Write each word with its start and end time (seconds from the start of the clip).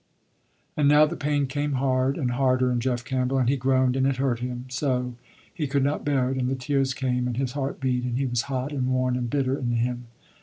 And 0.75 0.87
now 0.87 1.05
the 1.05 1.15
pain 1.15 1.45
came 1.45 1.73
hard 1.73 2.17
and 2.17 2.31
harder 2.31 2.71
in 2.71 2.79
Jeff 2.79 3.05
Campbell, 3.05 3.37
and 3.37 3.47
he 3.47 3.55
groaned, 3.55 3.95
and 3.95 4.07
it 4.07 4.15
hurt 4.15 4.39
him 4.39 4.65
so, 4.67 5.13
he 5.53 5.67
could 5.67 5.83
not 5.83 6.03
bear 6.03 6.31
it. 6.31 6.37
And 6.37 6.49
the 6.49 6.55
tears 6.55 6.95
came, 6.95 7.27
and 7.27 7.37
his 7.37 7.51
heart 7.51 7.79
beat, 7.79 8.03
and 8.03 8.17
he 8.17 8.25
was 8.25 8.41
hot 8.49 8.71
and 8.71 8.87
worn 8.87 9.15
and 9.15 9.29
bitter 9.29 9.59
in 9.59 9.69
him. 9.69 10.07